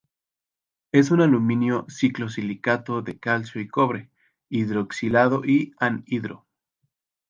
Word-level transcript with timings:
Es 0.91 1.11
un 1.11 1.21
alumino-ciclosilicato 1.21 3.03
de 3.03 3.19
calcio 3.19 3.61
y 3.61 3.67
cobre, 3.67 4.09
hidroxilado 4.49 5.45
y 5.45 5.75
anhidro. 5.77 6.47